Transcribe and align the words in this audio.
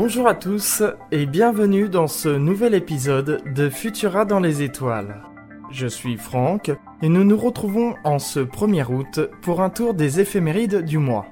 Bonjour 0.00 0.28
à 0.28 0.36
tous 0.36 0.84
et 1.10 1.26
bienvenue 1.26 1.88
dans 1.88 2.06
ce 2.06 2.28
nouvel 2.28 2.72
épisode 2.74 3.42
de 3.52 3.68
Futura 3.68 4.24
dans 4.24 4.38
les 4.38 4.62
étoiles. 4.62 5.24
Je 5.72 5.88
suis 5.88 6.16
Franck 6.16 6.70
et 7.02 7.08
nous 7.08 7.24
nous 7.24 7.36
retrouvons 7.36 7.96
en 8.04 8.20
ce 8.20 8.38
1er 8.38 8.86
août 8.92 9.18
pour 9.42 9.60
un 9.60 9.70
tour 9.70 9.94
des 9.94 10.20
éphémérides 10.20 10.84
du 10.84 10.98
mois. 10.98 11.26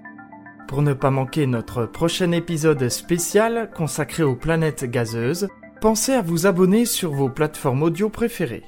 Pour 0.66 0.82
ne 0.82 0.94
pas 0.94 1.12
manquer 1.12 1.46
notre 1.46 1.86
prochain 1.86 2.32
épisode 2.32 2.89
spécial 2.89 3.71
consacré 3.72 4.25
aux 4.25 4.34
planètes 4.34 4.85
gazeuses, 4.85 5.46
pensez 5.80 6.14
à 6.14 6.22
vous 6.22 6.48
abonner 6.48 6.86
sur 6.86 7.12
vos 7.12 7.30
plateformes 7.30 7.85
audio 7.85 8.08
préférées. 8.08 8.64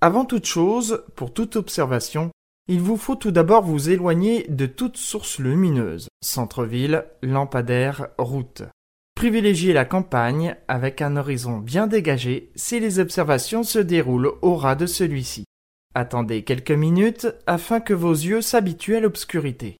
Avant 0.00 0.24
toute 0.24 0.46
chose, 0.46 1.02
pour 1.16 1.34
toute 1.34 1.56
observation, 1.56 2.30
il 2.68 2.80
vous 2.80 2.96
faut 2.96 3.14
tout 3.14 3.30
d'abord 3.30 3.62
vous 3.62 3.90
éloigner 3.90 4.44
de 4.48 4.66
toute 4.66 4.96
source 4.96 5.38
lumineuse, 5.38 6.08
centre-ville, 6.22 7.04
lampadaire, 7.22 8.08
route. 8.18 8.62
Privilégiez 9.14 9.72
la 9.72 9.84
campagne 9.84 10.56
avec 10.68 11.00
un 11.00 11.16
horizon 11.16 11.58
bien 11.58 11.86
dégagé 11.86 12.50
si 12.54 12.80
les 12.80 12.98
observations 12.98 13.62
se 13.62 13.78
déroulent 13.78 14.32
au 14.42 14.56
ras 14.56 14.74
de 14.74 14.86
celui-ci. 14.86 15.44
Attendez 15.94 16.42
quelques 16.42 16.72
minutes 16.72 17.28
afin 17.46 17.80
que 17.80 17.94
vos 17.94 18.12
yeux 18.12 18.42
s'habituent 18.42 18.96
à 18.96 19.00
l'obscurité. 19.00 19.78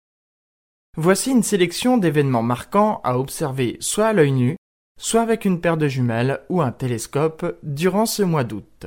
Voici 0.96 1.30
une 1.30 1.42
sélection 1.42 1.98
d'événements 1.98 2.42
marquants 2.42 3.02
à 3.04 3.18
observer 3.18 3.76
soit 3.80 4.06
à 4.06 4.12
l'œil 4.14 4.32
nu, 4.32 4.56
soit 4.98 5.20
avec 5.20 5.44
une 5.44 5.60
paire 5.60 5.76
de 5.76 5.88
jumelles 5.88 6.40
ou 6.48 6.62
un 6.62 6.72
télescope 6.72 7.58
durant 7.62 8.06
ce 8.06 8.22
mois 8.22 8.44
d'août. 8.44 8.86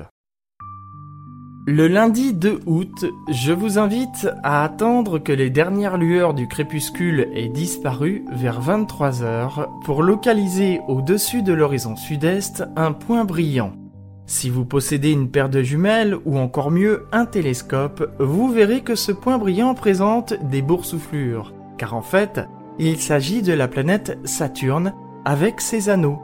Le 1.66 1.88
lundi 1.88 2.34
2 2.34 2.62
août, 2.66 3.06
je 3.30 3.52
vous 3.52 3.78
invite 3.78 4.28
à 4.44 4.64
attendre 4.64 5.20
que 5.20 5.32
les 5.32 5.50
dernières 5.50 5.98
lueurs 5.98 6.34
du 6.34 6.48
crépuscule 6.48 7.28
aient 7.36 7.50
disparu 7.50 8.24
vers 8.32 8.62
23 8.62 9.24
heures 9.24 9.70
pour 9.84 10.02
localiser 10.02 10.80
au-dessus 10.88 11.44
de 11.44 11.54
l'horizon 11.54 11.96
sud-est 11.96 12.64
un 12.76 12.94
point 12.94 13.26
brillant. 13.26 13.74
Si 14.26 14.50
vous 14.50 14.66
possédez 14.66 15.12
une 15.12 15.30
paire 15.30 15.50
de 15.50 15.62
jumelles 15.62 16.16
ou 16.26 16.38
encore 16.38 16.72
mieux 16.72 17.06
un 17.12 17.26
télescope, 17.26 18.10
vous 18.20 18.50
verrez 18.50 18.82
que 18.82 18.96
ce 18.96 19.12
point 19.12 19.38
brillant 19.38 19.76
présente 19.76 20.34
des 20.50 20.62
boursouflures, 20.62 21.54
car 21.78 21.94
en 21.94 22.02
fait, 22.02 22.40
il 22.80 22.98
s'agit 22.98 23.42
de 23.42 23.54
la 23.54 23.68
planète 23.68 24.18
Saturne 24.24 24.94
avec 25.26 25.62
ses 25.62 25.90
anneaux. 25.90 26.20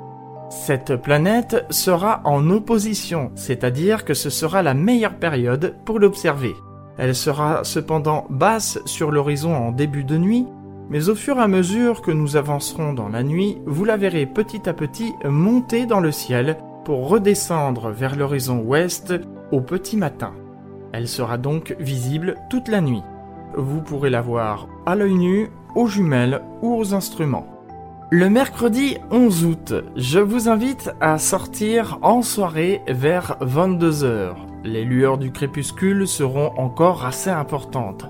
Cette 0.49 0.95
planète 0.95 1.65
sera 1.69 2.21
en 2.23 2.49
opposition, 2.49 3.31
c'est-à-dire 3.35 4.05
que 4.05 4.13
ce 4.13 4.29
sera 4.29 4.61
la 4.61 4.73
meilleure 4.73 5.15
période 5.15 5.75
pour 5.85 5.99
l'observer. 5.99 6.55
Elle 6.97 7.15
sera 7.15 7.63
cependant 7.63 8.25
basse 8.29 8.79
sur 8.85 9.11
l'horizon 9.11 9.55
en 9.55 9.71
début 9.71 10.03
de 10.03 10.17
nuit, 10.17 10.45
mais 10.89 11.09
au 11.09 11.15
fur 11.15 11.37
et 11.37 11.41
à 11.41 11.47
mesure 11.47 12.01
que 12.01 12.11
nous 12.11 12.35
avancerons 12.35 12.93
dans 12.93 13.09
la 13.09 13.23
nuit, 13.23 13.57
vous 13.65 13.85
la 13.85 13.97
verrez 13.97 14.27
petit 14.27 14.69
à 14.69 14.73
petit 14.73 15.13
monter 15.25 15.87
dans 15.87 15.99
le 15.99 16.11
ciel 16.11 16.57
pour 16.85 17.09
redescendre 17.09 17.89
vers 17.89 18.15
l'horizon 18.15 18.59
ouest 18.59 19.13
au 19.51 19.61
petit 19.61 19.97
matin. 19.97 20.33
Elle 20.93 21.07
sera 21.07 21.37
donc 21.37 21.75
visible 21.79 22.35
toute 22.49 22.67
la 22.67 22.81
nuit. 22.81 23.03
Vous 23.57 23.81
pourrez 23.81 24.11
la 24.11 24.21
voir 24.21 24.67
à 24.85 24.95
l'œil 24.95 25.15
nu, 25.15 25.49
aux 25.75 25.87
jumelles 25.87 26.41
ou 26.61 26.75
aux 26.75 26.93
instruments. 26.93 27.54
Le 28.17 28.29
mercredi 28.29 28.95
11 29.11 29.43
août, 29.43 29.73
je 29.97 30.19
vous 30.19 30.47
invite 30.47 30.89
à 31.01 31.17
sortir 31.17 31.99
en 32.01 32.21
soirée 32.21 32.81
vers 32.87 33.35
22h. 33.41 34.35
Les 34.63 34.85
lueurs 34.85 35.17
du 35.17 35.33
crépuscule 35.33 36.07
seront 36.07 36.53
encore 36.55 37.05
assez 37.05 37.29
importantes. 37.29 38.05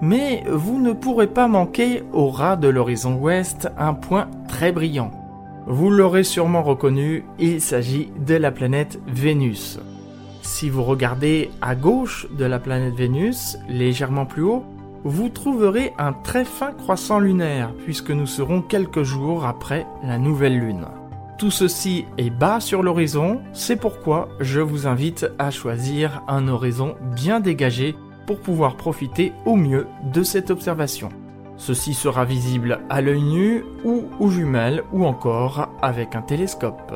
Mais 0.00 0.44
vous 0.48 0.80
ne 0.80 0.92
pourrez 0.92 1.26
pas 1.26 1.48
manquer 1.48 2.04
au 2.12 2.28
ras 2.28 2.54
de 2.54 2.68
l'horizon 2.68 3.16
ouest 3.16 3.68
un 3.76 3.94
point 3.94 4.28
très 4.46 4.70
brillant. 4.70 5.10
Vous 5.66 5.90
l'aurez 5.90 6.22
sûrement 6.22 6.62
reconnu, 6.62 7.24
il 7.40 7.60
s'agit 7.60 8.12
de 8.24 8.36
la 8.36 8.52
planète 8.52 9.00
Vénus. 9.08 9.80
Si 10.40 10.70
vous 10.70 10.84
regardez 10.84 11.50
à 11.60 11.74
gauche 11.74 12.28
de 12.30 12.44
la 12.44 12.60
planète 12.60 12.94
Vénus, 12.94 13.58
légèrement 13.68 14.24
plus 14.24 14.44
haut, 14.44 14.64
vous 15.04 15.28
trouverez 15.28 15.92
un 15.98 16.12
très 16.12 16.44
fin 16.44 16.72
croissant 16.72 17.18
lunaire 17.18 17.72
puisque 17.84 18.10
nous 18.10 18.26
serons 18.26 18.62
quelques 18.62 19.02
jours 19.02 19.46
après 19.46 19.86
la 20.02 20.18
nouvelle 20.18 20.58
lune. 20.58 20.86
Tout 21.38 21.52
ceci 21.52 22.04
est 22.18 22.30
bas 22.30 22.58
sur 22.58 22.82
l'horizon, 22.82 23.40
c'est 23.52 23.76
pourquoi 23.76 24.28
je 24.40 24.60
vous 24.60 24.88
invite 24.88 25.26
à 25.38 25.52
choisir 25.52 26.22
un 26.26 26.48
horizon 26.48 26.96
bien 27.14 27.38
dégagé 27.38 27.94
pour 28.26 28.40
pouvoir 28.40 28.76
profiter 28.76 29.32
au 29.46 29.54
mieux 29.54 29.86
de 30.12 30.22
cette 30.22 30.50
observation. 30.50 31.10
Ceci 31.56 31.94
sera 31.94 32.24
visible 32.24 32.80
à 32.90 33.00
l'œil 33.00 33.22
nu 33.22 33.64
ou 33.84 34.04
aux 34.18 34.30
jumelles 34.30 34.82
ou 34.92 35.04
encore 35.04 35.68
avec 35.80 36.16
un 36.16 36.22
télescope. 36.22 36.92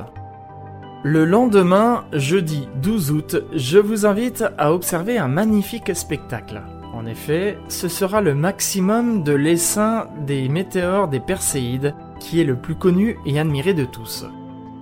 Le 1.04 1.24
lendemain, 1.24 2.04
jeudi 2.12 2.68
12 2.82 3.10
août, 3.10 3.36
je 3.54 3.78
vous 3.78 4.06
invite 4.06 4.44
à 4.58 4.72
observer 4.72 5.18
un 5.18 5.28
magnifique 5.28 5.94
spectacle. 5.96 6.62
En 6.92 7.06
effet, 7.06 7.58
ce 7.68 7.88
sera 7.88 8.20
le 8.20 8.34
maximum 8.34 9.22
de 9.22 9.32
l'essaim 9.32 10.06
des 10.26 10.48
météores 10.48 11.08
des 11.08 11.20
Perséides 11.20 11.94
qui 12.20 12.40
est 12.40 12.44
le 12.44 12.56
plus 12.56 12.74
connu 12.74 13.16
et 13.24 13.40
admiré 13.40 13.72
de 13.72 13.84
tous. 13.84 14.26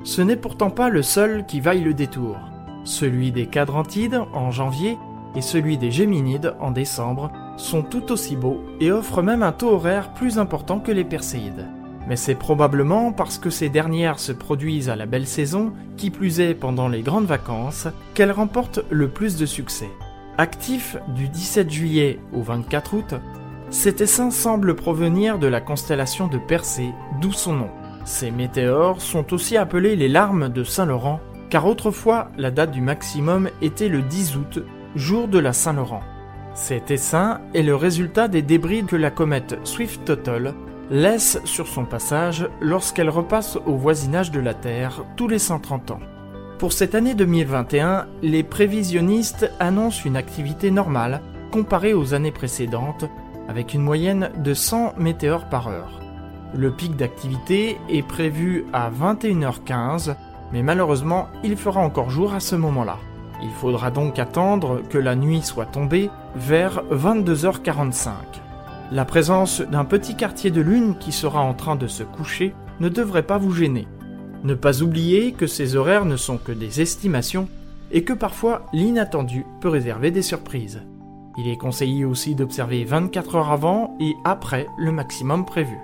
Ce 0.03 0.21
n'est 0.21 0.37
pourtant 0.37 0.71
pas 0.71 0.89
le 0.89 1.03
seul 1.03 1.47
qui 1.47 1.61
vaille 1.61 1.83
le 1.83 1.95
détour. 1.95 2.37
Celui 2.85 3.31
des 3.31 3.47
Cadrantides 3.47 4.21
en 4.33 4.51
janvier 4.51 4.99
et 5.37 5.41
celui 5.41 5.79
des 5.79 5.91
Géminides 5.91 6.55
en 6.59 6.73
décembre 6.73 7.31
sont 7.57 7.83
tout 7.83 8.11
aussi 8.11 8.35
beaux 8.35 8.61
et 8.81 8.91
offrent 8.91 9.23
même 9.23 9.43
un 9.43 9.53
taux 9.53 9.71
horaire 9.71 10.13
plus 10.13 10.39
important 10.39 10.81
que 10.81 10.91
les 10.91 11.05
Perséides. 11.05 11.69
Mais 12.09 12.17
c'est 12.17 12.35
probablement 12.35 13.13
parce 13.13 13.39
que 13.39 13.51
ces 13.51 13.69
dernières 13.69 14.19
se 14.19 14.33
produisent 14.33 14.89
à 14.89 14.97
la 14.97 15.07
belle 15.07 15.27
saison, 15.27 15.73
qui 15.97 16.11
plus 16.11 16.41
est 16.41 16.55
pendant 16.55 16.89
les 16.89 17.03
grandes 17.03 17.27
vacances, 17.27 17.87
qu'elles 18.15 18.33
remportent 18.33 18.81
le 18.91 19.09
plus 19.09 19.37
de 19.37 19.47
succès. 19.47 19.91
Actif 20.41 20.97
du 21.09 21.29
17 21.29 21.71
juillet 21.71 22.19
au 22.33 22.41
24 22.41 22.95
août, 22.95 23.15
cet 23.69 24.01
essaim 24.01 24.31
semble 24.31 24.75
provenir 24.75 25.39
de 25.39 25.47
la 25.47 25.61
constellation 25.61 26.29
de 26.29 26.39
Persée, 26.39 26.95
d'où 27.21 27.31
son 27.31 27.53
nom. 27.53 27.69
Ces 28.07 28.31
météores 28.31 29.03
sont 29.03 29.35
aussi 29.35 29.59
appelés 29.59 29.97
les 29.97 30.09
larmes 30.09 30.49
de 30.49 30.65
Saint-Laurent, 30.65 31.21
car 31.51 31.67
autrefois 31.67 32.31
la 32.39 32.51
date 32.51 32.71
du 32.71 32.81
maximum 32.81 33.51
était 33.61 33.91
le 33.91 34.01
10 34.01 34.37
août, 34.37 34.65
jour 34.97 35.29
de 35.29 35.39
la 35.39 35.53
Saint-Laurent. 35.53 36.05
Cet 36.55 36.91
essaim 36.91 37.43
est 37.53 37.63
le 37.63 37.77
résultat 37.77 38.27
des 38.27 38.41
débris 38.41 38.83
que 38.85 38.97
la 38.97 39.11
comète 39.11 39.59
Swift-Tuttle 39.65 40.55
laisse 40.91 41.39
sur 41.45 41.67
son 41.67 41.85
passage 41.85 42.49
lorsqu'elle 42.63 43.11
repasse 43.11 43.59
au 43.67 43.75
voisinage 43.75 44.31
de 44.31 44.41
la 44.41 44.55
Terre 44.55 45.05
tous 45.19 45.29
les 45.29 45.39
130 45.39 45.91
ans. 45.91 46.01
Pour 46.61 46.75
cette 46.75 46.95
année 46.95 47.15
2021, 47.15 48.07
les 48.21 48.43
prévisionnistes 48.43 49.51
annoncent 49.61 50.03
une 50.05 50.19
activité 50.19 50.71
normale 50.71 51.23
comparée 51.51 51.95
aux 51.95 52.13
années 52.13 52.33
précédentes, 52.33 53.07
avec 53.49 53.73
une 53.73 53.81
moyenne 53.81 54.31
de 54.37 54.53
100 54.53 54.93
météores 54.99 55.49
par 55.49 55.69
heure. 55.69 56.03
Le 56.55 56.71
pic 56.71 56.97
d'activité 56.97 57.79
est 57.89 58.07
prévu 58.07 58.67
à 58.75 58.91
21h15, 58.91 60.15
mais 60.53 60.63
malheureusement, 60.63 61.29
il 61.43 61.57
fera 61.57 61.81
encore 61.81 62.11
jour 62.11 62.35
à 62.35 62.41
ce 62.41 62.57
moment-là. 62.57 62.99
Il 63.43 63.53
faudra 63.53 63.91
donc 63.91 64.19
attendre 64.19 64.83
que 64.91 64.99
la 64.99 65.17
nuit 65.17 65.41
soit 65.41 65.65
tombée 65.65 66.11
vers 66.37 66.85
22h45. 66.93 68.11
La 68.93 69.07
présence 69.07 69.63
d'un 69.63 69.87
petit 69.87 70.15
quartier 70.15 70.51
de 70.51 70.61
lune 70.61 70.97
qui 71.01 71.13
sera 71.13 71.41
en 71.41 71.55
train 71.55 71.77
de 71.77 71.87
se 71.87 72.03
coucher 72.03 72.55
ne 72.81 72.91
devrait 72.91 73.23
pas 73.23 73.39
vous 73.39 73.53
gêner. 73.53 73.89
Ne 74.43 74.55
pas 74.55 74.83
oublier 74.83 75.33
que 75.33 75.47
ces 75.47 75.77
horaires 75.77 76.07
ne 76.07 76.17
sont 76.17 76.39
que 76.39 76.53
des 76.53 76.81
estimations 76.81 77.49
et 77.93 78.05
que 78.05 78.13
parfois 78.13 78.67
l'inattendu 78.73 79.45
peut 79.61 79.69
réserver 79.69 80.11
des 80.11 80.23
surprises. 80.23 80.83
Il 81.39 81.49
est 81.49 81.57
conseillé 81.57 82.05
aussi 82.05 82.35
d'observer 82.35 82.85
24 82.85 83.37
heures 83.37 83.51
avant 83.51 83.97
et 84.01 84.15
après 84.25 84.67
le 84.79 84.93
maximum 84.93 85.45
prévu. 85.45 85.79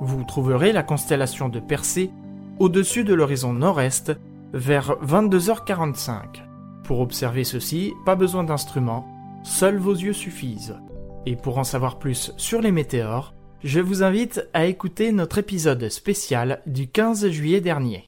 Vous 0.00 0.24
trouverez 0.24 0.72
la 0.72 0.82
constellation 0.82 1.48
de 1.48 1.58
Persée 1.58 2.10
au-dessus 2.58 3.04
de 3.04 3.14
l'horizon 3.14 3.52
nord-est 3.52 4.12
vers 4.52 4.92
22h45. 5.04 6.42
Pour 6.84 7.00
observer 7.00 7.44
ceci, 7.44 7.92
pas 8.04 8.14
besoin 8.14 8.44
d'instruments, 8.44 9.06
seuls 9.42 9.78
vos 9.78 9.94
yeux 9.94 10.12
suffisent. 10.12 10.76
Et 11.24 11.34
pour 11.34 11.58
en 11.58 11.64
savoir 11.64 11.98
plus 11.98 12.32
sur 12.36 12.60
les 12.60 12.72
météores, 12.72 13.34
je 13.66 13.80
vous 13.80 14.04
invite 14.04 14.48
à 14.54 14.66
écouter 14.66 15.10
notre 15.10 15.38
épisode 15.38 15.88
spécial 15.88 16.62
du 16.66 16.86
15 16.86 17.28
juillet 17.30 17.60
dernier. 17.60 18.04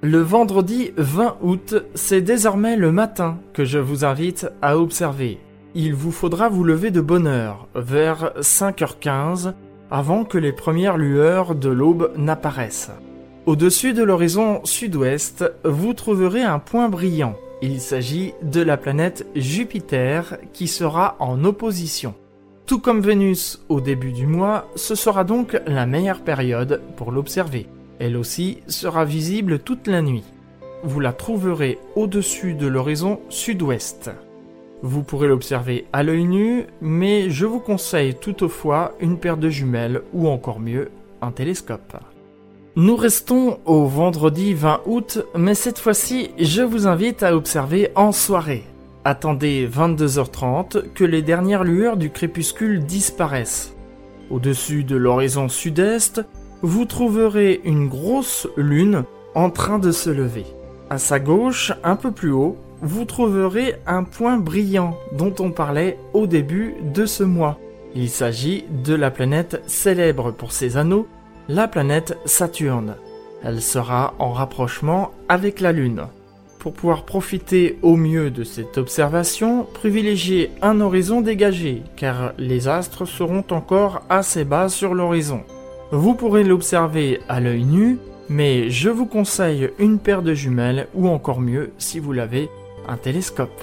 Le 0.00 0.18
vendredi 0.20 0.92
20 0.96 1.38
août, 1.42 1.74
c'est 1.96 2.20
désormais 2.20 2.76
le 2.76 2.92
matin 2.92 3.40
que 3.52 3.64
je 3.64 3.80
vous 3.80 4.04
invite 4.04 4.46
à 4.62 4.78
observer. 4.78 5.40
Il 5.74 5.92
vous 5.92 6.12
faudra 6.12 6.48
vous 6.48 6.62
lever 6.62 6.92
de 6.92 7.00
bonne 7.00 7.26
heure, 7.26 7.66
vers 7.74 8.32
5h15, 8.38 9.54
avant 9.90 10.24
que 10.24 10.38
les 10.38 10.52
premières 10.52 10.96
lueurs 10.96 11.56
de 11.56 11.70
l'aube 11.70 12.12
n'apparaissent. 12.16 12.92
Au-dessus 13.46 13.92
de 13.92 14.04
l'horizon 14.04 14.60
sud-ouest, 14.62 15.44
vous 15.64 15.94
trouverez 15.94 16.42
un 16.42 16.60
point 16.60 16.88
brillant. 16.88 17.34
Il 17.60 17.80
s'agit 17.80 18.34
de 18.42 18.60
la 18.60 18.76
planète 18.76 19.26
Jupiter 19.34 20.38
qui 20.52 20.68
sera 20.68 21.16
en 21.18 21.44
opposition. 21.44 22.14
Tout 22.66 22.78
comme 22.78 23.02
Vénus 23.02 23.62
au 23.68 23.82
début 23.82 24.12
du 24.12 24.26
mois, 24.26 24.70
ce 24.74 24.94
sera 24.94 25.24
donc 25.24 25.60
la 25.66 25.84
meilleure 25.84 26.20
période 26.20 26.80
pour 26.96 27.12
l'observer. 27.12 27.66
Elle 27.98 28.16
aussi 28.16 28.62
sera 28.68 29.04
visible 29.04 29.58
toute 29.58 29.86
la 29.86 30.00
nuit. 30.00 30.24
Vous 30.82 30.98
la 30.98 31.12
trouverez 31.12 31.78
au-dessus 31.94 32.54
de 32.54 32.66
l'horizon 32.66 33.20
sud-ouest. 33.28 34.10
Vous 34.82 35.02
pourrez 35.02 35.28
l'observer 35.28 35.84
à 35.92 36.02
l'œil 36.02 36.24
nu, 36.24 36.64
mais 36.80 37.28
je 37.28 37.44
vous 37.44 37.60
conseille 37.60 38.14
toutefois 38.14 38.92
une 38.98 39.18
paire 39.18 39.36
de 39.36 39.50
jumelles 39.50 40.00
ou 40.14 40.26
encore 40.28 40.60
mieux 40.60 40.90
un 41.20 41.32
télescope. 41.32 41.96
Nous 42.76 42.96
restons 42.96 43.60
au 43.66 43.84
vendredi 43.84 44.54
20 44.54 44.80
août, 44.86 45.18
mais 45.36 45.54
cette 45.54 45.78
fois-ci, 45.78 46.30
je 46.38 46.62
vous 46.62 46.86
invite 46.86 47.22
à 47.22 47.36
observer 47.36 47.90
en 47.94 48.10
soirée. 48.10 48.64
Attendez 49.06 49.68
22h30 49.68 50.92
que 50.94 51.04
les 51.04 51.20
dernières 51.20 51.62
lueurs 51.62 51.98
du 51.98 52.08
crépuscule 52.08 52.84
disparaissent. 52.86 53.74
Au-dessus 54.30 54.82
de 54.82 54.96
l'horizon 54.96 55.50
sud-est, 55.50 56.22
vous 56.62 56.86
trouverez 56.86 57.60
une 57.64 57.88
grosse 57.88 58.48
lune 58.56 59.04
en 59.34 59.50
train 59.50 59.78
de 59.78 59.92
se 59.92 60.08
lever. 60.08 60.46
À 60.88 60.96
sa 60.96 61.20
gauche, 61.20 61.72
un 61.82 61.96
peu 61.96 62.12
plus 62.12 62.32
haut, 62.32 62.56
vous 62.80 63.04
trouverez 63.04 63.74
un 63.86 64.04
point 64.04 64.38
brillant 64.38 64.96
dont 65.12 65.34
on 65.38 65.50
parlait 65.50 65.98
au 66.14 66.26
début 66.26 66.74
de 66.94 67.04
ce 67.04 67.24
mois. 67.24 67.58
Il 67.94 68.08
s'agit 68.08 68.64
de 68.84 68.94
la 68.94 69.10
planète 69.10 69.62
célèbre 69.66 70.30
pour 70.30 70.52
ses 70.52 70.78
anneaux, 70.78 71.06
la 71.48 71.68
planète 71.68 72.16
Saturne. 72.24 72.96
Elle 73.42 73.60
sera 73.60 74.14
en 74.18 74.32
rapprochement 74.32 75.10
avec 75.28 75.60
la 75.60 75.72
Lune. 75.72 76.06
Pour 76.64 76.72
pouvoir 76.72 77.04
profiter 77.04 77.78
au 77.82 77.94
mieux 77.94 78.30
de 78.30 78.42
cette 78.42 78.78
observation, 78.78 79.66
privilégiez 79.74 80.50
un 80.62 80.80
horizon 80.80 81.20
dégagé, 81.20 81.82
car 81.94 82.32
les 82.38 82.68
astres 82.68 83.04
seront 83.04 83.44
encore 83.50 84.00
assez 84.08 84.46
bas 84.46 84.70
sur 84.70 84.94
l'horizon. 84.94 85.42
Vous 85.92 86.14
pourrez 86.14 86.42
l'observer 86.42 87.20
à 87.28 87.38
l'œil 87.38 87.64
nu, 87.64 87.98
mais 88.30 88.70
je 88.70 88.88
vous 88.88 89.04
conseille 89.04 89.72
une 89.78 89.98
paire 89.98 90.22
de 90.22 90.32
jumelles, 90.32 90.88
ou 90.94 91.06
encore 91.06 91.42
mieux, 91.42 91.72
si 91.76 91.98
vous 91.98 92.12
l'avez, 92.12 92.48
un 92.88 92.96
télescope. 92.96 93.62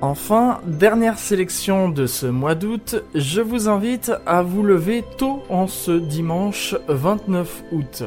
Enfin, 0.00 0.60
dernière 0.66 1.20
sélection 1.20 1.88
de 1.88 2.06
ce 2.06 2.26
mois 2.26 2.56
d'août, 2.56 2.96
je 3.14 3.40
vous 3.40 3.68
invite 3.68 4.10
à 4.26 4.42
vous 4.42 4.64
lever 4.64 5.04
tôt 5.18 5.44
en 5.48 5.68
ce 5.68 5.92
dimanche 5.92 6.74
29 6.88 7.62
août 7.70 8.02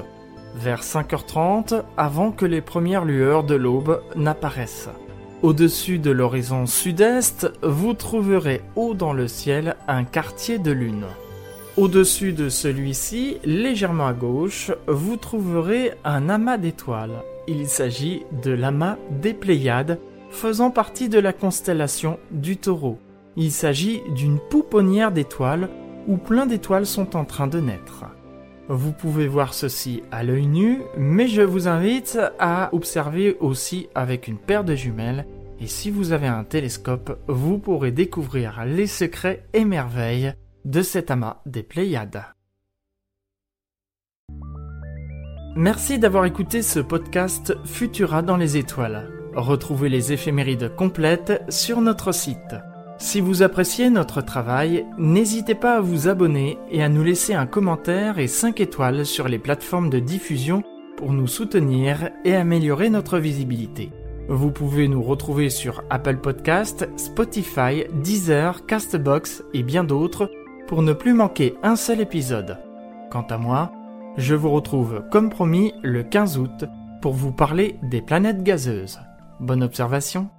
vers 0.55 0.81
5h30 0.81 1.83
avant 1.97 2.31
que 2.31 2.45
les 2.45 2.61
premières 2.61 3.05
lueurs 3.05 3.43
de 3.43 3.55
l'aube 3.55 4.01
n'apparaissent. 4.15 4.89
Au-dessus 5.41 5.99
de 5.99 6.11
l'horizon 6.11 6.65
sud-est, 6.65 7.51
vous 7.61 7.93
trouverez 7.93 8.61
haut 8.75 8.93
dans 8.93 9.13
le 9.13 9.27
ciel 9.27 9.75
un 9.87 10.03
quartier 10.03 10.57
de 10.57 10.71
lune. 10.71 11.05
Au-dessus 11.77 12.31
de 12.31 12.47
celui-ci, 12.47 13.37
légèrement 13.43 14.07
à 14.07 14.13
gauche, 14.13 14.71
vous 14.87 15.17
trouverez 15.17 15.91
un 16.05 16.29
amas 16.29 16.57
d'étoiles. 16.57 17.21
Il 17.47 17.67
s'agit 17.67 18.23
de 18.43 18.51
l'amas 18.51 18.97
des 19.21 19.33
Pléiades, 19.33 19.99
faisant 20.31 20.71
partie 20.71 21.09
de 21.09 21.19
la 21.19 21.33
constellation 21.33 22.17
du 22.31 22.57
taureau. 22.57 22.97
Il 23.35 23.51
s'agit 23.51 24.01
d'une 24.15 24.39
pouponnière 24.39 25.11
d'étoiles 25.11 25.69
où 26.07 26.17
plein 26.17 26.45
d'étoiles 26.45 26.85
sont 26.85 27.15
en 27.17 27.25
train 27.25 27.47
de 27.47 27.59
naître. 27.59 28.05
Vous 28.67 28.91
pouvez 28.91 29.27
voir 29.27 29.53
ceci 29.53 30.01
à 30.11 30.23
l'œil 30.23 30.47
nu, 30.47 30.81
mais 30.97 31.27
je 31.27 31.43
vous 31.43 31.67
invite 31.67 32.17
à 32.39 32.69
observer 32.73 33.37
aussi 33.39 33.89
avec 33.93 34.27
une 34.27 34.39
paire 34.39 34.63
de 34.63 34.73
jumelles. 34.73 35.27
Et 35.59 35.67
si 35.67 35.91
vous 35.91 36.11
avez 36.13 36.27
un 36.27 36.43
télescope, 36.43 37.19
vous 37.27 37.59
pourrez 37.59 37.91
découvrir 37.91 38.65
les 38.65 38.87
secrets 38.87 39.45
et 39.53 39.65
merveilles 39.65 40.33
de 40.65 40.81
cet 40.81 41.11
amas 41.11 41.41
des 41.45 41.61
Pléiades. 41.61 42.23
Merci 45.55 45.99
d'avoir 45.99 46.25
écouté 46.25 46.61
ce 46.61 46.79
podcast 46.79 47.55
Futura 47.65 48.23
dans 48.23 48.35
les 48.35 48.57
étoiles. 48.57 49.09
Retrouvez 49.35 49.89
les 49.89 50.11
éphémérides 50.11 50.75
complètes 50.75 51.43
sur 51.49 51.81
notre 51.81 52.11
site. 52.11 52.55
Si 52.97 53.19
vous 53.19 53.43
appréciez 53.43 53.89
notre 53.89 54.21
travail, 54.21 54.85
n'hésitez 54.97 55.55
pas 55.55 55.77
à 55.77 55.81
vous 55.81 56.07
abonner 56.07 56.57
et 56.71 56.81
à 56.81 56.89
nous 56.89 57.03
laisser 57.03 57.33
un 57.33 57.45
commentaire 57.45 58.19
et 58.19 58.27
5 58.27 58.61
étoiles 58.61 59.05
sur 59.05 59.27
les 59.27 59.39
plateformes 59.39 59.89
de 59.89 59.99
diffusion 59.99 60.63
pour 60.95 61.11
nous 61.11 61.27
soutenir 61.27 62.09
et 62.23 62.35
améliorer 62.35 62.89
notre 62.89 63.19
visibilité. 63.19 63.91
Vous 64.29 64.49
pouvez 64.49 64.87
nous 64.87 65.03
retrouver 65.03 65.49
sur 65.49 65.83
Apple 65.89 66.17
Podcast, 66.17 66.89
Spotify, 66.95 67.83
Deezer, 68.01 68.65
Castbox 68.65 69.43
et 69.53 69.61
bien 69.61 69.83
d'autres 69.83 70.31
pour 70.67 70.81
ne 70.81 70.93
plus 70.93 71.13
manquer 71.13 71.53
un 71.63 71.75
seul 71.75 71.99
épisode. 71.99 72.57
Quant 73.11 73.27
à 73.29 73.37
moi, 73.37 73.71
je 74.17 74.35
vous 74.35 74.49
retrouve 74.49 75.03
comme 75.11 75.29
promis 75.29 75.73
le 75.83 76.01
15 76.01 76.37
août 76.37 76.65
pour 77.01 77.13
vous 77.13 77.33
parler 77.33 77.77
des 77.83 78.01
planètes 78.01 78.41
gazeuses. 78.41 78.99
Bonne 79.39 79.63
observation 79.63 80.29